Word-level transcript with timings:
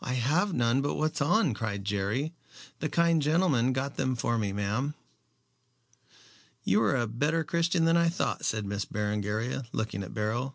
"I 0.00 0.12
have 0.14 0.52
none 0.54 0.82
but 0.82 0.94
what's 0.94 1.20
on," 1.20 1.52
cried 1.52 1.84
Jerry. 1.84 2.32
"The 2.78 2.88
kind 2.88 3.20
gentleman 3.20 3.72
got 3.72 3.96
them 3.96 4.14
for 4.14 4.38
me, 4.38 4.52
ma'am." 4.52 4.94
"You 6.62 6.80
are 6.82 6.94
a 6.94 7.08
better 7.08 7.42
Christian 7.42 7.84
than 7.84 7.96
I 7.96 8.08
thought," 8.08 8.44
said 8.44 8.64
Miss 8.64 8.84
Berengaria, 8.84 9.64
looking 9.72 10.04
at 10.04 10.14
Beryl. 10.14 10.54